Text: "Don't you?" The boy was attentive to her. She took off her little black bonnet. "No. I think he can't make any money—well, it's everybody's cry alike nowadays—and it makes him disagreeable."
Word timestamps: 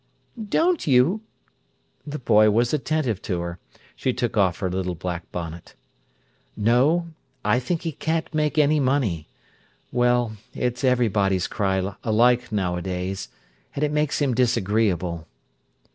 "Don't 0.49 0.87
you?" 0.87 1.21
The 2.07 2.17
boy 2.17 2.49
was 2.49 2.73
attentive 2.73 3.21
to 3.21 3.41
her. 3.41 3.59
She 3.95 4.13
took 4.13 4.35
off 4.35 4.57
her 4.57 4.67
little 4.71 4.95
black 4.95 5.31
bonnet. 5.31 5.75
"No. 6.57 7.09
I 7.45 7.59
think 7.59 7.83
he 7.83 7.91
can't 7.91 8.33
make 8.33 8.57
any 8.57 8.79
money—well, 8.79 10.37
it's 10.55 10.83
everybody's 10.83 11.45
cry 11.45 11.93
alike 12.03 12.51
nowadays—and 12.51 13.83
it 13.83 13.91
makes 13.91 14.19
him 14.19 14.33
disagreeable." 14.33 15.27